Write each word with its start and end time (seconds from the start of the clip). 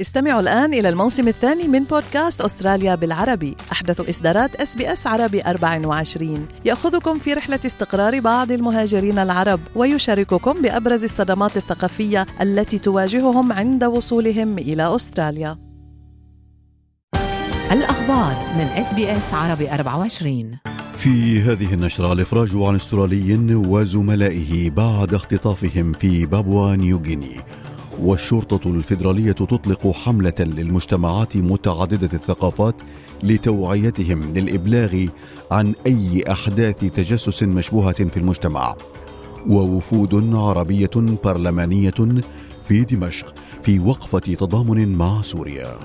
استمعوا 0.00 0.40
الآن 0.40 0.74
إلى 0.74 0.88
الموسم 0.88 1.28
الثاني 1.28 1.68
من 1.68 1.84
بودكاست 1.84 2.40
أستراليا 2.40 2.94
بالعربي. 2.94 3.56
أحدث 3.72 4.08
إصدارات 4.08 4.54
SBS 4.54 5.06
عربي 5.06 5.42
24 5.42 6.48
يأخذكم 6.64 7.18
في 7.18 7.34
رحلة 7.34 7.60
استقرار 7.66 8.20
بعض 8.20 8.52
المهاجرين 8.52 9.18
العرب 9.18 9.60
ويشارككم 9.76 10.62
بأبرز 10.62 11.04
الصدمات 11.04 11.56
الثقافية 11.56 12.26
التي 12.40 12.78
تواجههم 12.78 13.52
عند 13.52 13.84
وصولهم 13.84 14.58
إلى 14.58 14.94
أستراليا. 14.94 15.58
الأخبار 17.72 18.54
من 18.58 18.64
SBS 18.64 19.34
عربي 19.34 19.70
24 19.70 20.58
في 20.98 21.42
هذه 21.42 21.74
النشرة 21.74 22.12
الإفراج 22.12 22.50
عن 22.54 22.74
أسترالي 22.74 23.54
وزملائه 23.54 24.70
بعد 24.70 25.14
اختطافهم 25.14 25.92
في 25.92 26.26
بابوا 26.26 26.76
نيوغيني 26.76 27.40
والشرطة 28.02 28.70
الفيدرالية 28.70 29.32
تطلق 29.32 29.90
حملة 29.90 30.34
للمجتمعات 30.38 31.36
متعددة 31.36 32.10
الثقافات 32.12 32.74
لتوعيتهم 33.22 34.34
للإبلاغ 34.34 35.06
عن 35.50 35.74
أي 35.86 36.24
أحداث 36.30 36.78
تجسس 36.78 37.42
مشبوهة 37.42 37.92
في 37.92 38.16
المجتمع. 38.16 38.76
ووفود 39.48 40.34
عربية 40.34 40.90
برلمانية 41.24 41.94
في 42.68 42.84
دمشق 42.84 43.34
في 43.62 43.78
وقفة 43.78 44.18
تضامن 44.18 44.98
مع 44.98 45.22
سوريا. 45.22 45.76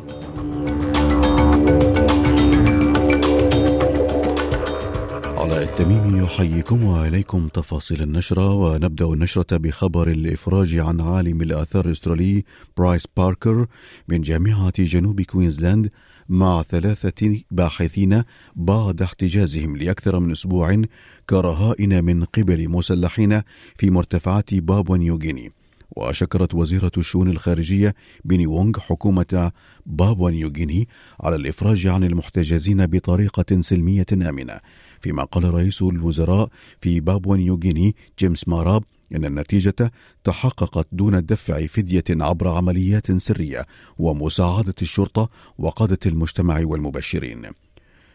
علاء 5.46 5.64
التميمي 5.64 6.24
يحييكم 6.24 6.84
وإليكم 6.84 7.48
تفاصيل 7.48 8.02
النشرة 8.02 8.54
ونبدأ 8.54 9.06
النشرة 9.06 9.58
بخبر 9.58 10.08
الإفراج 10.08 10.78
عن 10.78 11.02
عالم 11.02 11.42
الآثار 11.42 11.86
الأسترالي 11.86 12.44
برايس 12.78 13.08
باركر 13.18 13.66
من 14.08 14.22
جامعة 14.22 14.74
جنوب 14.80 15.22
كوينزلاند 15.22 15.92
مع 16.30 16.64
ثلاثة 16.64 17.42
باحثين 17.52 18.24
بعد 18.56 19.02
احتجازهم 19.02 19.78
لأكثر 19.78 20.20
من 20.20 20.32
أسبوع 20.32 20.82
كرهائن 21.30 22.04
من 22.04 22.24
قبل 22.24 22.70
مسلحين 22.70 23.42
في 23.78 23.90
مرتفعات 23.90 24.54
بابوا 24.54 24.98
نيوغيني. 24.98 25.52
وشكرت 25.96 26.56
وزيرة 26.56 26.92
الشؤون 26.98 27.30
الخارجية 27.30 27.96
بيني 28.24 28.48
وونغ 28.48 28.80
حكومة 28.80 29.52
بابوا 29.86 30.32
نيوغيني 30.32 30.88
على 31.20 31.36
الإفراج 31.36 31.88
عن 31.88 32.04
المحتجزين 32.04 32.86
بطريقة 32.86 33.62
سلمية 33.62 34.06
آمنة. 34.14 34.60
فيما 35.06 35.24
قال 35.24 35.54
رئيس 35.54 35.82
الوزراء 35.82 36.50
في 36.82 37.00
بابوا 37.00 37.38
نيوغيني 37.38 37.96
جيمس 38.20 38.48
مارابي 38.48 38.84
إن 39.16 39.26
النتيجة 39.26 39.92
تحققت 40.24 40.88
دون 40.92 41.26
دفع 41.26 41.66
فدية 41.66 42.04
عبر 42.10 42.48
عمليات 42.48 43.12
سرية 43.12 43.66
ومساعدة 43.98 44.76
الشرطة 44.82 45.30
وقادة 45.58 46.00
المجتمع 46.06 46.62
والمبشرين. 46.64 47.42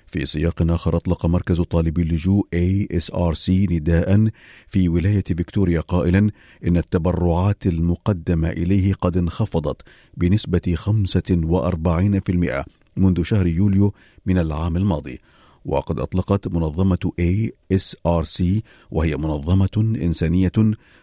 في 0.07 0.27
سياق 0.27 0.63
آخر 0.63 0.97
أطلق 0.97 1.27
مركز 1.27 1.61
طالبي 1.61 2.03
اللجوء 2.03 2.47
ASRC 2.55 3.49
نداء 3.49 4.29
في 4.69 4.89
ولاية 4.89 5.25
فيكتوريا 5.25 5.81
قائلا 5.81 6.31
إن 6.67 6.77
التبرعات 6.77 7.67
المقدمة 7.67 8.49
إليه 8.51 8.95
قد 8.95 9.17
انخفضت 9.17 9.83
بنسبة 10.17 10.77
45% 10.77 12.65
منذ 12.97 13.23
شهر 13.23 13.47
يوليو 13.47 13.95
من 14.27 14.39
العام 14.39 14.77
الماضي 14.77 15.21
وقد 15.65 15.99
أطلقت 15.99 16.49
منظمة 16.49 17.13
ASRC 17.21 18.43
وهي 18.91 19.17
منظمة 19.17 19.77
إنسانية 19.79 20.53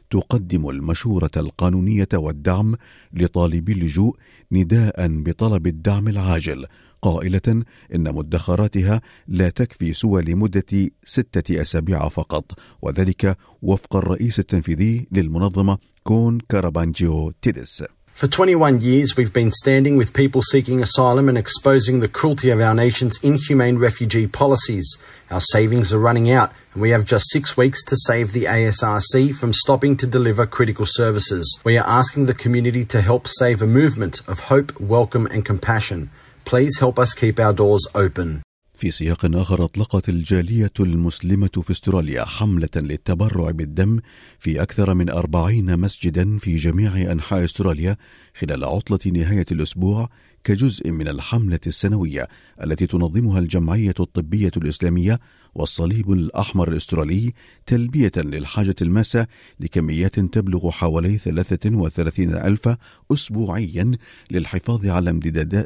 تقدم 0.10 0.70
المشورة 0.70 1.32
القانونية 1.38 2.08
والدعم 2.14 2.76
لطالبي 3.14 3.74
اللجوء 3.74 4.16
نداء 4.52 5.08
بطلب 5.08 5.68
الدعم 5.68 6.08
العاجل 6.08 6.66
قائلة 7.02 7.64
إن 7.96 8.16
مدخراتها 8.16 9.02
لا 9.28 9.50
تكفي 9.50 9.94
سوى 9.94 10.22
لمدة 10.22 10.90
ستة 11.06 11.62
أسابيع 11.62 12.10
فقط 12.10 12.46
وذلك 12.82 13.38
وفق 13.62 13.96
الرئيس 13.96 14.40
التنفيذي 14.40 15.08
للمنظمة 15.12 15.78
كون 16.04 16.40
كارابانجيوتيدس 16.50 17.84
For 18.18 18.26
21 18.26 18.82
years, 18.82 19.16
we've 19.16 19.32
been 19.32 19.52
standing 19.52 19.96
with 19.96 20.12
people 20.12 20.42
seeking 20.42 20.82
asylum 20.82 21.30
and 21.30 21.38
exposing 21.38 22.00
the 22.00 22.08
cruelty 22.08 22.50
of 22.50 22.60
our 22.60 22.74
nation's 22.74 23.20
inhumane 23.22 23.78
refugee 23.78 24.26
policies. 24.26 24.98
Our 25.30 25.40
savings 25.40 25.94
are 25.94 26.00
running 26.00 26.32
out, 26.32 26.52
and 26.74 26.82
we 26.82 26.90
have 26.90 27.06
just 27.06 27.30
six 27.30 27.56
weeks 27.56 27.86
to 27.86 27.96
save 27.96 28.32
the 28.32 28.46
ASRC 28.46 29.36
from 29.36 29.54
stopping 29.54 29.98
to 29.98 30.08
deliver 30.08 30.48
critical 30.48 30.88
services. 30.88 31.60
We 31.64 31.78
are 31.78 31.88
asking 31.88 32.26
the 32.26 32.34
community 32.34 32.86
to 32.86 33.04
help 33.04 33.28
save 33.28 33.62
a 33.62 33.68
movement 33.68 34.28
of 34.28 34.40
hope, 34.40 34.80
welcome, 34.80 35.28
and 35.28 35.46
compassion. 35.46 36.10
Please 36.44 36.80
help 36.80 36.98
us 36.98 37.14
keep 37.14 37.40
our 37.40 37.54
doors 37.54 37.86
open. 37.94 38.42
في 38.78 38.92
سياق 38.92 39.36
آخر 39.36 39.64
أطلقت 39.64 40.10
الجالية 40.10 40.72
المسلمة 40.80 41.50
في 41.62 41.72
أستراليا 41.72 42.26
حملة 42.26 42.70
للتبرع 42.76 43.52
بالدم 43.52 44.00
في 44.40 44.62
أكثر 44.62 44.94
من 44.94 45.10
أربعين 45.10 45.80
مسجدا 45.80 46.38
في 46.38 46.56
جميع 46.56 47.12
أنحاء 47.12 47.44
أستراليا 47.44 47.98
خلال 48.40 48.64
عطلة 48.64 49.00
نهاية 49.12 49.46
الأسبوع 49.52 50.10
كجزء 50.44 50.92
من 50.92 51.08
الحملة 51.08 51.60
السنوية 51.68 52.28
التي 52.64 52.88
تنظمها 52.88 53.40
الجمعية 53.40 53.94
الطبية 54.00 54.52
الإسلامية 54.58 55.20
والصليب 55.56 56.12
الأحمر 56.12 56.70
الأسترالي 56.70 57.34
تلبية 57.66 58.12
للحاجة 58.18 58.76
الماسة 58.82 59.28
لكميات 59.60 60.20
تبلغ 60.20 60.70
حوالي 60.72 61.18
33 61.18 62.36
ألف 62.36 62.70
أسبوعيا 63.14 63.92
للحفاظ 64.32 64.86
على 64.86 65.10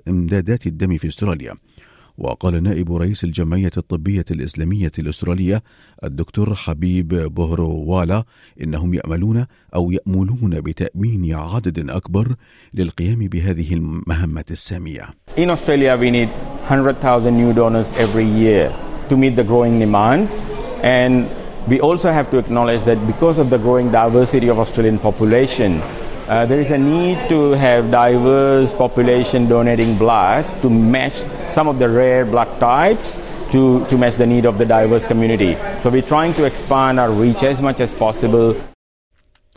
امدادات 0.08 0.68
الدم 0.68 0.98
في 0.98 1.08
أستراليا. 1.08 1.56
وقال 2.18 2.64
نائب 2.64 2.96
رئيس 2.96 3.24
الجمعية 3.24 3.72
الطبية 3.78 4.26
الإسلامية 4.32 4.92
الأسترالية 5.00 5.64
الدكتور 6.04 6.56
حبيب 6.56 7.08
بوهروالا 7.08 8.24
إنهم 8.62 8.94
يأملون 8.94 9.46
أو 9.76 9.92
يأملون 9.92 10.62
بتأمين 10.62 11.36
عدد 11.36 11.90
أكبر 11.90 12.36
للقيام 12.74 13.20
بهذه 13.28 13.74
المهمة 13.74 14.46
السامية. 14.52 15.10
In 15.38 15.50
Australia 15.50 15.98
we 15.98 16.12
need 16.12 16.30
100,000 16.70 17.38
new 17.38 17.54
donors 17.54 17.92
every 17.98 18.26
year 18.26 18.72
to 19.10 19.18
meet 19.18 19.36
the 19.36 19.44
growing 19.44 19.80
demands 19.80 20.36
and 20.84 21.28
we 21.68 21.80
also 21.80 22.12
have 22.12 22.30
to 22.32 22.38
acknowledge 22.38 22.84
that 22.84 22.98
because 23.08 23.38
of 23.38 23.50
the 23.50 23.58
growing 23.58 23.92
diversity 23.92 24.48
of 24.50 24.58
Australian 24.60 24.98
population 24.98 25.82
Uh, 26.30 26.46
there 26.46 26.62
is 26.62 26.72
a 26.72 26.78
need 26.78 27.18
to 27.30 27.52
have 27.52 27.92
diverse 27.92 28.72
population 28.72 29.48
donating 29.48 29.98
blood 29.98 30.46
to 30.62 30.70
match 30.70 31.18
some 31.48 31.68
of 31.68 31.80
the 31.80 31.90
rare 31.90 32.26
blood 32.26 32.48
types 32.60 33.16
to, 33.52 33.86
to 33.86 33.98
match 33.98 34.16
the 34.16 34.26
need 34.26 34.46
of 34.46 34.58
the 34.58 34.66
diverse 34.66 35.04
community. 35.04 35.56
So 35.80 35.90
we're 35.90 36.10
trying 36.16 36.34
to 36.36 36.46
expand 36.46 37.00
our 37.00 37.12
reach 37.12 37.44
as 37.44 37.62
much 37.62 37.80
as 37.82 37.94
possible. 37.94 38.56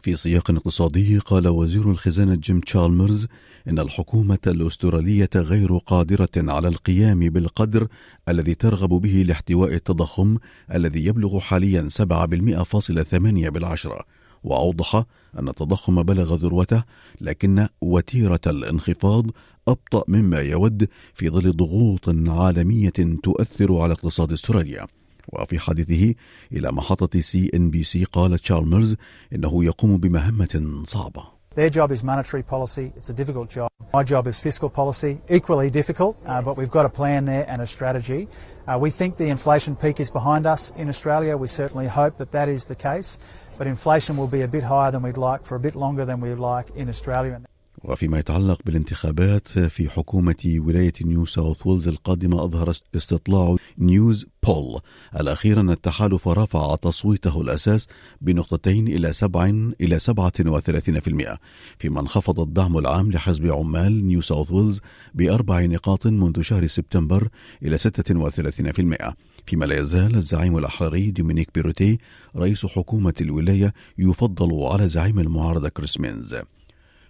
في 0.03 0.17
سياق 0.17 0.51
اقتصادي 0.51 1.19
قال 1.19 1.49
وزير 1.49 1.91
الخزانة 1.91 2.35
جيم 2.35 2.61
تشالمرز 2.61 3.27
إن 3.69 3.79
الحكومة 3.79 4.39
الأسترالية 4.47 5.31
غير 5.37 5.77
قادرة 5.77 6.29
على 6.37 6.69
القيام 6.69 7.21
بالقدر 7.21 7.87
الذي 8.29 8.55
ترغب 8.55 8.89
به 8.89 9.25
لاحتواء 9.29 9.75
التضخم 9.75 10.37
الذي 10.75 11.07
يبلغ 11.07 11.41
حاليا 11.41 11.89
7.8 11.99 13.15
بالعشرة 13.49 14.05
وأوضح 14.45 15.05
أن 15.39 15.49
التضخم 15.49 16.03
بلغ 16.03 16.35
ذروته 16.35 16.85
لكن 17.21 17.69
وتيرة 17.81 18.41
الانخفاض 18.47 19.25
أبطأ 19.69 20.05
مما 20.09 20.41
يود 20.41 20.89
في 21.15 21.31
ظل 21.31 21.57
ضغوط 21.57 22.09
عالمية 22.09 23.19
تؤثر 23.23 23.79
على 23.81 23.93
اقتصاد 23.93 24.33
استراليا. 24.33 24.87
وفي 25.29 25.59
حديثه 25.59 26.15
إلى 26.53 26.73
محطة 26.73 27.21
سي 27.21 27.51
إن 27.55 27.71
بي 27.71 27.85
سي 27.85 28.05
قال 28.05 28.39
تشارلمرز 28.39 28.97
إنه 29.33 29.65
يقوم 29.65 29.97
بمهمة 29.97 30.83
صعبة. 30.87 31.35
Their 31.55 31.71
job 31.71 31.93
is 31.93 32.03
monetary 32.03 32.43
policy. 32.43 32.93
It's 32.97 33.11
a 33.11 33.13
difficult 33.13 33.49
job. 33.49 33.69
My 33.93 34.03
job 34.03 34.27
is 34.27 34.41
fiscal 34.41 34.69
policy, 34.69 35.21
equally 35.31 35.71
difficult, 35.71 36.17
uh, 36.27 36.43
but 36.43 36.57
we've 36.57 36.71
got 36.79 36.85
a 36.85 36.89
plan 36.89 37.27
there 37.27 37.47
and 37.49 37.63
a 37.63 37.67
strategy. 37.67 38.27
Uh, 38.67 38.77
we 38.85 38.91
think 38.91 39.17
the 39.19 39.29
inflation 39.29 39.77
peak 39.77 40.01
is 40.01 40.11
behind 40.11 40.47
us 40.47 40.73
in 40.77 40.89
Australia. 40.89 41.37
We 41.37 41.47
certainly 41.47 41.87
hope 41.87 42.17
that 42.17 42.33
that 42.33 42.49
is 42.49 42.65
the 42.67 42.75
case. 42.75 43.19
But 43.59 43.67
inflation 43.67 44.17
will 44.17 44.27
be 44.27 44.43
a 44.43 44.49
bit 44.49 44.63
higher 44.63 44.91
than 44.91 45.03
we'd 45.03 45.17
like 45.17 45.45
for 45.45 45.57
a 45.57 45.61
bit 45.61 45.75
longer 45.75 46.05
than 46.05 46.21
we'd 46.21 46.35
like 46.35 46.71
in 46.71 46.89
Australia. 46.89 47.41
وفيما 47.85 48.19
يتعلق 48.19 48.61
بالانتخابات 48.65 49.49
في 49.49 49.91
حكومة 49.91 50.57
ولاية 50.59 50.93
نيو 51.03 51.25
ساوث 51.25 51.67
ويلز 51.67 51.89
القادمة 51.89 52.45
أظهر 52.45 52.73
استطلاع 52.97 53.57
نيوز 53.79 54.27
بول. 54.43 54.81
الأخير 55.21 55.61
أن 55.61 55.71
التحالف 55.71 56.29
رفع 56.29 56.75
تصويته 56.75 57.41
الأساس 57.41 57.89
بنقطتين 58.21 58.89
إلى 58.89 59.13
سبع 59.13 59.53
إلى 59.81 59.99
سبعة 59.99 60.33
وثلاثين 60.41 61.01
في 61.01 61.09
المئة 61.09 61.39
فيما 61.79 62.01
انخفض 62.01 62.41
الدعم 62.41 62.79
العام 62.79 63.13
لحزب 63.13 63.47
عمال 63.47 64.07
نيو 64.07 64.21
ساوث 64.21 64.53
ويلز 64.53 64.81
بأربع 65.15 65.61
نقاط 65.61 66.07
منذ 66.07 66.43
شهر 66.43 66.67
سبتمبر 66.67 67.29
إلى 67.63 67.79
ستة 67.79 68.19
وثلاثين 68.19 68.73
في 68.73 68.79
المئة. 68.79 69.15
فيما 69.47 69.65
لا 69.65 69.81
يزال 69.81 70.15
الزعيم 70.15 70.59
الأحراري 70.59 71.11
دومينيك 71.11 71.49
بيروتيه 71.55 71.99
رئيس 72.37 72.67
حكومة 72.67 73.15
الولاية 73.21 73.75
يفضل 73.99 74.67
على 74.73 74.89
زعيم 74.89 75.19
المعارضة 75.19 75.69
كريس 75.69 76.01
مينز. 76.01 76.35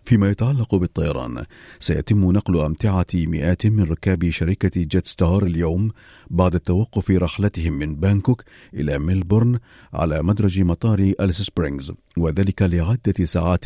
فيما 0.04 0.30
يتعلق 0.30 0.74
بالطيران. 0.74 1.44
سيتم 1.80 2.32
نقل 2.32 2.60
أمتعة 2.60 3.06
مئات 3.14 3.66
من 3.66 3.82
ركاب 3.82 4.30
شركة 4.30 4.82
Jetstar 4.82 5.42
اليوم 5.42 5.90
بعد 6.30 6.60
توقف 6.60 7.10
رحلتهم 7.10 7.72
من 7.72 7.94
بانكوك 7.94 8.44
إلى 8.74 8.98
ميلبورن 8.98 9.58
على 9.94 10.22
مدرج 10.22 10.60
مطار 10.60 11.12
أليس 11.20 11.42
سبرينغز 11.42 11.92
وذلك 12.16 12.62
لعدة 12.62 13.24
ساعات 13.24 13.64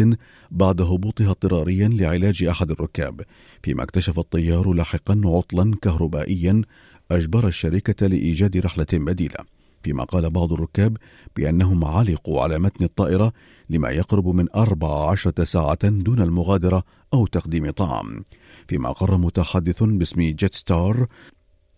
بعد 0.51 0.81
هبوطها 0.81 1.31
اضطراريا 1.31 1.89
لعلاج 1.89 2.45
أحد 2.45 2.71
الركاب. 2.71 3.21
فيما 3.63 3.83
اكتشف 3.83 4.19
الطيار 4.19 4.73
لاحقا 4.73 5.21
عطلا 5.25 5.77
كهربائيا 5.83 6.63
أجبر 7.11 7.49
الشركة 7.49 8.07
لإيجاد 8.07 8.57
رحلة 8.57 8.87
بديلة. 8.93 9.59
فيما 9.89 10.05
قال 10.05 10.31
بعض 10.31 10.53
الركاب 10.53 10.97
بأنهم 11.37 11.85
علقوا 11.85 12.43
على 12.43 12.59
متن 12.59 12.85
الطائرة 12.85 13.33
لما 13.71 13.91
يقرب 13.91 14.29
من 14.29 14.47
14 14.55 15.45
ساعة 15.45 15.89
دون 15.89 16.23
المغادرة 16.23 16.83
أو 17.15 17.27
تقديم 17.27 17.71
طعام. 17.71 18.25
فيما 18.67 18.93
قرر 18.93 19.17
متحدث 19.17 19.83
باسم 19.83 20.23
جيت 20.23 20.55
ستار 20.55 21.07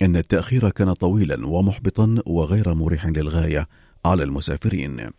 أن 0.03 0.17
التأخير 0.17 0.71
كان 0.71 0.93
طويلا 0.93 1.47
ومحبطا 1.47 2.23
وغير 2.27 2.75
مريح 2.75 3.07
للغاية 3.07 3.69
على 4.05 4.23
المسافرين. 4.23 5.11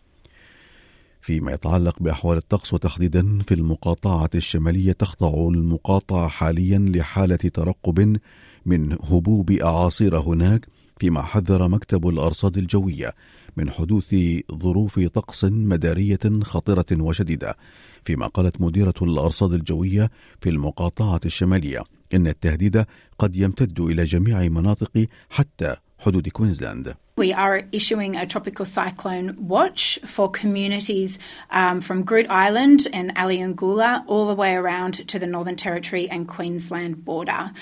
فيما 1.22 1.52
يتعلق 1.52 2.00
بأحوال 2.00 2.38
الطقس 2.38 2.74
وتحديدا 2.74 3.40
في 3.48 3.54
المقاطعة 3.54 4.30
الشمالية 4.36 4.92
تخضع 4.92 5.48
المقاطعة 5.48 6.28
حاليا 6.28 6.80
لحالة 6.80 7.36
ترقب 7.36 8.20
من 8.66 8.94
هبوب 8.94 9.52
أعاصير 9.52 10.20
هناك 10.20 10.68
فيما 11.02 11.22
حذر 11.22 11.68
مكتب 11.68 12.08
الأرصاد 12.08 12.58
الجوية 12.58 13.16
من 13.58 13.72
حدوث 13.72 14.16
ظروف 14.56 15.00
طقس 15.00 15.46
مدارية 15.46 16.20
خطرة 16.44 16.86
وشديدة 16.92 17.58
فيما 18.06 18.28
قالت 18.28 18.62
مديرة 18.62 18.94
الأرصاد 19.02 19.54
الجوية 19.54 20.12
في 20.42 20.50
المقاطعة 20.50 21.20
الشمالية. 21.26 21.84
إن 22.15 22.27
التهديد 22.27 22.85
قد 23.19 23.37
يمتد 23.37 23.81
إلى 23.81 24.05
جميع 24.05 24.49
مناطق 24.49 25.07
حتى 25.31 25.77
حدود 25.99 26.29
كوينزلاند 26.29 26.95
We 27.19 27.33
are 27.33 27.63
issuing 27.73 28.15
a 28.15 28.27
tropical 28.27 28.67
cyclone 28.67 29.49
watch 29.49 29.99
for 30.05 30.31
communities 30.31 31.19
um, 31.51 31.81
from 31.81 32.03
Groot 32.03 32.29
Island 32.29 32.87
and 32.93 33.17
Aliangula 33.17 34.05
all 34.07 34.27
the 34.27 34.35
way 34.35 34.55
around 34.55 35.09
to 35.09 35.19
the 35.19 35.27
Northern 35.27 35.57
Territory 35.57 36.11
and 36.11 36.29
Queensland 36.29 37.07
border. 37.07 37.53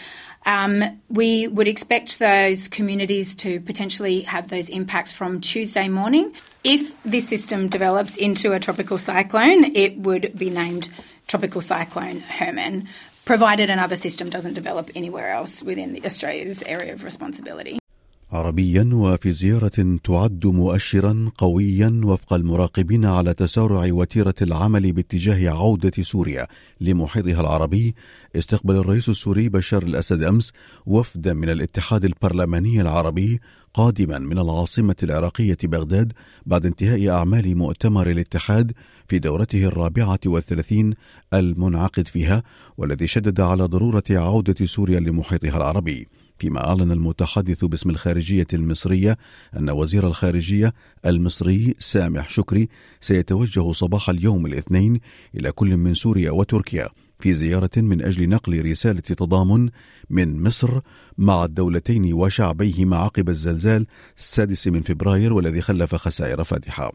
Um, 0.44 0.82
we 1.08 1.46
would 1.46 1.68
expect 1.68 2.18
those 2.18 2.66
communities 2.66 3.36
to 3.36 3.60
potentially 3.60 4.22
have 4.22 4.48
those 4.48 4.68
impacts 4.68 5.12
from 5.12 5.40
Tuesday 5.40 5.86
morning. 5.86 6.34
If 6.64 7.00
this 7.04 7.28
system 7.28 7.68
develops 7.68 8.16
into 8.16 8.54
a 8.54 8.58
tropical 8.58 8.98
cyclone, 8.98 9.76
it 9.76 9.96
would 9.98 10.36
be 10.36 10.50
named 10.50 10.88
Tropical 11.28 11.60
Cyclone 11.60 12.20
Herman, 12.20 12.88
provided 13.29 13.69
another 13.69 13.95
system 13.95 14.27
doesn't 14.27 14.55
develop 14.55 14.89
anywhere 14.95 15.29
else 15.29 15.61
within 15.61 16.03
Australia's 16.03 16.63
area 16.63 16.93
of 16.93 17.03
responsibility. 17.03 17.77
عربيا 18.31 18.89
وفي 18.93 19.33
زيارة 19.33 19.99
تعد 20.03 20.47
مؤشرا 20.47 21.31
قويا 21.37 22.01
وفق 22.03 22.33
المراقبين 22.33 23.05
على 23.05 23.33
تسارع 23.33 23.93
وتيرة 23.93 24.35
العمل 24.41 24.91
باتجاه 24.91 25.49
عودة 25.49 26.03
سوريا 26.03 26.47
لمحيطها 26.81 27.41
العربي 27.41 27.95
استقبل 28.35 28.75
الرئيس 28.75 29.09
السوري 29.09 29.49
بشار 29.49 29.83
الأسد 29.83 30.23
أمس 30.23 30.53
وفدا 30.85 31.33
من 31.33 31.49
الاتحاد 31.49 32.05
البرلماني 32.05 32.81
العربي 32.81 33.39
قادما 33.73 34.19
من 34.19 34.39
العاصمة 34.39 34.95
العراقية 35.03 35.57
بغداد 35.63 36.13
بعد 36.45 36.65
انتهاء 36.65 37.09
أعمال 37.09 37.57
مؤتمر 37.57 38.09
الاتحاد 38.09 38.71
في 39.07 39.19
دورته 39.19 39.63
الرابعة 39.63 40.19
والثلاثين 40.25 40.93
المنعقد 41.33 42.07
فيها 42.07 42.43
والذي 42.77 43.07
شدد 43.07 43.41
على 43.41 43.63
ضرورة 43.63 44.03
عودة 44.09 44.65
سوريا 44.65 44.99
لمحيطها 44.99 45.57
العربي. 45.57 46.07
فيما 46.39 46.67
أعلن 46.67 46.91
المتحدث 46.91 47.65
باسم 47.65 47.89
الخارجية 47.89 48.47
المصرية 48.53 49.17
أن 49.57 49.69
وزير 49.69 50.07
الخارجية 50.07 50.73
المصري 51.05 51.75
سامح 51.79 52.29
شكري 52.29 52.69
سيتوجه 53.01 53.71
صباح 53.71 54.09
اليوم 54.09 54.45
الاثنين 54.45 54.99
إلى 55.35 55.51
كل 55.51 55.77
من 55.77 55.93
سوريا 55.93 56.31
وتركيا 56.31 56.89
في 57.19 57.33
زيارة 57.33 57.69
من 57.77 58.01
أجل 58.01 58.29
نقل 58.29 58.65
رسالة 58.65 58.99
تضامن 58.99 59.69
من 60.09 60.43
مصر 60.43 60.79
مع 61.17 61.45
الدولتين 61.45 62.13
وشعبيهما 62.13 62.97
عقب 62.97 63.29
الزلزال 63.29 63.85
السادس 64.17 64.67
من 64.67 64.81
فبراير 64.81 65.33
والذي 65.33 65.61
خلف 65.61 65.95
خسائر 65.95 66.43
فادحة. 66.43 66.91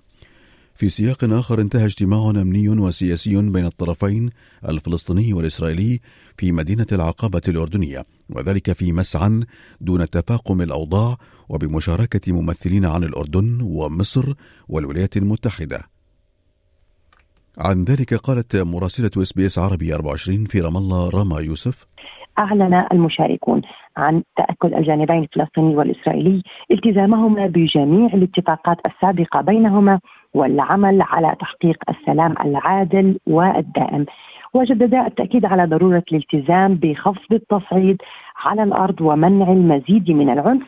في 0.74 0.88
سياق 0.88 1.24
آخر 1.24 1.60
انتهى 1.60 1.84
اجتماع 1.84 2.30
أمني 2.30 2.68
وسياسي 2.68 3.36
بين 3.36 3.66
الطرفين 3.66 4.30
الفلسطيني 4.68 5.32
والإسرائيلي 5.32 6.00
في 6.38 6.52
مدينة 6.52 6.86
العقبة 6.92 7.42
الأردنية 7.48 8.06
وذلك 8.30 8.72
في 8.72 8.92
مسعى 8.92 9.40
دون 9.80 10.10
تفاقم 10.10 10.60
الأوضاع 10.60 11.18
وبمشاركة 11.48 12.32
ممثلين 12.32 12.84
عن 12.84 13.04
الأردن 13.04 13.60
ومصر 13.60 14.32
والولايات 14.68 15.16
المتحدة. 15.16 15.93
عن 17.58 17.84
ذلك 17.84 18.14
قالت 18.14 18.56
مراسلة 18.56 19.10
SBS 19.22 19.58
عربي 19.58 19.94
24 19.94 20.44
في 20.44 20.60
رام 20.60 20.76
الله 20.76 21.10
راما 21.10 21.40
يوسف. 21.40 21.86
أعلن 22.38 22.86
المشاركون 22.92 23.62
عن 23.96 24.22
تأكد 24.36 24.74
الجانبين 24.74 25.22
الفلسطيني 25.22 25.76
والإسرائيلي 25.76 26.42
التزامهما 26.70 27.46
بجميع 27.46 28.06
الاتفاقات 28.06 28.78
السابقة 28.86 29.40
بينهما 29.40 30.00
والعمل 30.34 31.02
على 31.02 31.36
تحقيق 31.40 31.76
السلام 31.88 32.34
العادل 32.44 33.18
والدائم. 33.26 34.06
وجدد 34.54 34.94
التأكيد 34.94 35.44
على 35.44 35.64
ضرورة 35.66 36.04
الالتزام 36.12 36.74
بخفض 36.74 37.32
التصعيد 37.32 38.02
على 38.36 38.62
الأرض 38.62 39.00
ومنع 39.00 39.52
المزيد 39.52 40.10
من 40.10 40.30
العنف 40.30 40.62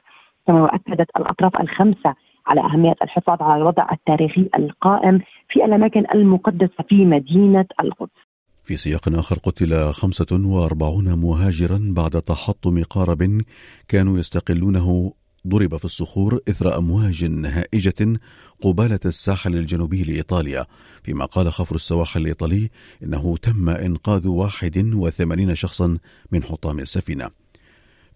كما 0.46 0.74
أكدت 0.74 1.10
الأطراف 1.16 1.60
الخمسة 1.60 2.14
على 2.46 2.60
أهمية 2.60 2.94
الحفاظ 3.02 3.42
على 3.42 3.62
الوضع 3.62 3.86
التاريخي 3.92 4.48
القائم 4.58 5.18
في 5.48 5.64
الأماكن 5.64 6.04
المقدسة 6.14 6.84
في 6.88 7.04
مدينة 7.04 7.66
القدس. 7.80 8.26
في 8.64 8.76
سياق 8.76 9.08
آخر 9.08 9.38
قتل 9.38 9.92
45 9.92 11.18
مهاجرا 11.18 11.92
بعد 11.96 12.22
تحطم 12.22 12.82
قارب 12.82 13.42
كانوا 13.88 14.18
يستقلونه 14.18 15.12
ضرب 15.46 15.76
في 15.76 15.84
الصخور 15.84 16.40
إثر 16.48 16.78
أمواج 16.78 17.24
هائجة 17.24 18.20
قبالة 18.62 19.00
الساحل 19.04 19.54
الجنوبي 19.54 20.02
لإيطاليا. 20.02 20.66
فيما 21.02 21.24
قال 21.24 21.52
خفر 21.52 21.74
السواحل 21.74 22.20
الإيطالي 22.20 22.70
إنه 23.02 23.36
تم 23.36 23.68
إنقاذ 23.68 24.28
81 24.28 25.54
شخصا 25.54 25.98
من 26.32 26.44
حطام 26.44 26.78
السفينة. 26.78 27.30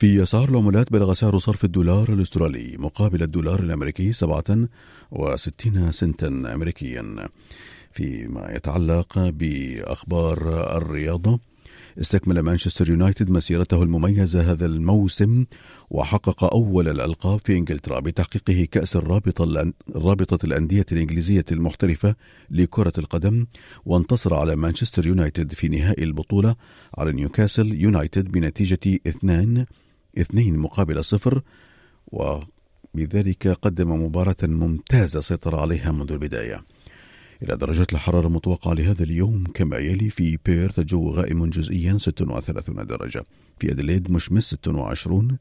في 0.00 0.22
أسعار 0.22 0.48
العملات 0.48 0.92
بلغ 0.92 1.14
سعر 1.14 1.38
صرف 1.38 1.64
الدولار 1.64 2.12
الأسترالي 2.12 2.76
مقابل 2.78 3.22
الدولار 3.22 3.60
الأمريكي 3.60 4.12
67 4.12 5.92
سنتا 5.92 6.26
أمريكيا. 6.26 7.28
فيما 7.92 8.50
يتعلق 8.50 9.18
بأخبار 9.28 10.66
الرياضة 10.76 11.40
استكمل 12.00 12.40
مانشستر 12.40 12.90
يونايتد 12.90 13.30
مسيرته 13.30 13.82
المميزة 13.82 14.52
هذا 14.52 14.66
الموسم 14.66 15.44
وحقق 15.90 16.44
أول 16.44 16.88
الألقاب 16.88 17.40
في 17.44 17.56
إنجلترا 17.56 18.00
بتحقيقه 18.00 18.68
كأس 18.70 18.96
الرابطة 18.96 19.72
رابطة 19.96 20.46
الأندية 20.46 20.86
الإنجليزية 20.92 21.44
المحترفة 21.52 22.14
لكرة 22.50 22.92
القدم 22.98 23.46
وانتصر 23.84 24.34
على 24.34 24.56
مانشستر 24.56 25.06
يونايتد 25.06 25.52
في 25.52 25.68
نهائي 25.68 26.04
البطولة 26.04 26.56
على 26.98 27.12
نيوكاسل 27.12 27.80
يونايتد 27.80 28.32
بنتيجة 28.32 28.78
2 29.06 29.66
2 30.18 30.58
مقابل 30.58 31.04
صفر 31.04 31.42
وبذلك 32.06 33.48
قدم 33.48 34.04
مباراة 34.04 34.36
ممتازة 34.42 35.20
سيطر 35.20 35.60
عليها 35.60 35.92
منذ 35.92 36.12
البداية. 36.12 36.64
إلى 37.42 37.56
درجات 37.56 37.92
الحرارة 37.92 38.26
المتوقعة 38.26 38.74
لهذا 38.74 39.02
اليوم 39.02 39.44
كما 39.54 39.78
يلي 39.78 40.10
في 40.10 40.38
بيرث 40.46 40.78
الجو 40.78 41.10
غائم 41.10 41.46
جزئيا 41.46 41.98
36 41.98 42.86
درجة. 42.86 43.24
في 43.58 43.72
أدليد 43.72 44.10
مشمس 44.10 44.44
26 44.44 45.38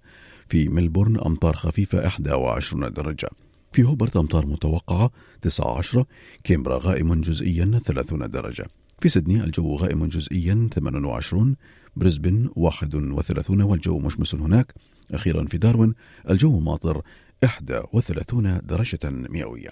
في 0.50 0.70
ملبورن 0.70 1.20
أمطار 1.20 1.56
خفيفة 1.56 1.98
21 2.38 2.94
درجة. 2.94 3.30
في 3.72 3.84
هوبرت 3.84 4.18
أمطار 4.18 4.46
متوقعة 4.46 5.12
19 5.42 6.06
كيمبرا 6.44 6.80
غائم 6.84 7.22
جزئيا 7.22 7.82
30 7.86 8.32
درجة. 8.32 8.66
في 9.01 9.10
سيدني 9.10 9.44
الجو 9.44 9.75
غائم 9.75 10.06
جزئيا 10.06 10.70
28 10.74 11.56
بريسبن 11.96 12.50
31 12.56 13.62
والجو 13.62 14.00
مشمس 14.00 14.36
هناك. 14.36 14.74
أخيرا 15.12 15.46
في 15.46 15.58
داروين 15.58 15.94
الجو 16.29 16.60
ماطر 16.60 17.01
31 17.94 18.62
درجة 18.63 19.00
مئوية. 19.03 19.70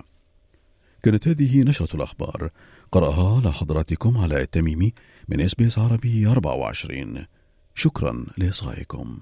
كانت 1.03 1.27
هذه 1.27 1.61
نشرة 1.61 1.95
الأخبار. 1.95 2.49
قرأها 2.91 3.37
على 3.37 3.53
حضراتكم 3.53 4.17
علاء 4.17 4.41
التميمي 4.41 4.93
من 5.27 5.41
SBS 5.41 5.79
عربي 5.79 6.27
24 6.27 7.25
شكرا 7.75 8.25
لإصغائكم. 8.37 9.17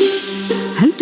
هل 0.00 0.65